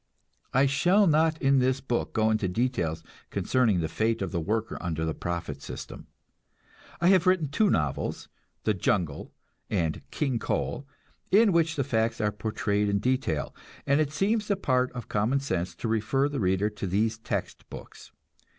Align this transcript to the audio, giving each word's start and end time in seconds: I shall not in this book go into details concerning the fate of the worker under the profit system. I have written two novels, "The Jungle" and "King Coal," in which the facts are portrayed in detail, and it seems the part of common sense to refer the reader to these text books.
I 0.51 0.65
shall 0.65 1.05
not 1.05 1.39
in 1.39 1.59
this 1.59 1.79
book 1.79 2.13
go 2.13 2.31
into 2.31 2.47
details 2.47 3.03
concerning 3.29 3.81
the 3.81 3.87
fate 3.87 4.23
of 4.23 4.31
the 4.31 4.39
worker 4.39 4.79
under 4.81 5.05
the 5.05 5.13
profit 5.13 5.61
system. 5.61 6.07
I 6.99 7.09
have 7.09 7.27
written 7.27 7.49
two 7.49 7.69
novels, 7.69 8.27
"The 8.63 8.73
Jungle" 8.73 9.31
and 9.69 10.01
"King 10.09 10.39
Coal," 10.39 10.87
in 11.29 11.51
which 11.51 11.75
the 11.75 11.83
facts 11.83 12.19
are 12.19 12.31
portrayed 12.31 12.89
in 12.89 12.97
detail, 12.97 13.53
and 13.85 14.01
it 14.01 14.11
seems 14.11 14.47
the 14.47 14.55
part 14.55 14.91
of 14.93 15.07
common 15.07 15.39
sense 15.39 15.75
to 15.75 15.87
refer 15.87 16.27
the 16.27 16.39
reader 16.39 16.71
to 16.71 16.87
these 16.87 17.19
text 17.19 17.69
books. 17.69 18.11